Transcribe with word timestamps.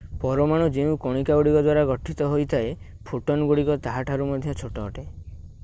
ପରମାଣୁ 0.21 0.69
ଯେଉଁ 0.77 0.95
କଣିକାଗୁଡ଼ିକ 1.03 1.61
ଦ୍ୱାରା 1.67 1.83
ଗଠିତ 1.91 2.29
ହୋଇଥାଏ 2.31 2.73
ଫୋଟନ୍‌ଗୁଡ଼ିକ 3.11 3.77
ତାହାଠାରୁ 3.89 4.31
ମଧ୍ୟ 4.35 4.59
ଛୋଟ 4.63 4.89
ଅଟେ! 4.89 5.07